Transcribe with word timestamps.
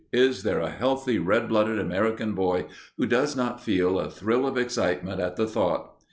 Is 0.13 0.41
there 0.41 0.57
a 0.59 0.71
healthy, 0.71 1.19
red 1.19 1.47
blooded 1.47 1.77
American 1.77 2.33
boy 2.33 2.65
who 2.97 3.05
does 3.05 3.35
not 3.35 3.61
feel 3.63 3.99
a 3.99 4.09
thrill 4.09 4.47
of 4.47 4.57
excitement 4.57 5.21
at 5.21 5.35
the 5.35 5.45
thought? 5.45 5.91